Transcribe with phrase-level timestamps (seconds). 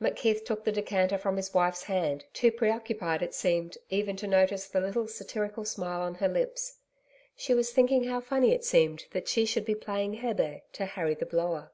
[0.00, 4.66] McKeith took the decanter from his wife's hand, too preoccupied, it seemed, even to notice
[4.66, 6.78] the little satirical smile on her lips.
[7.36, 11.12] She was thinking how funny it seemed that she should be playing Hebe to Harry
[11.14, 11.72] the Blower.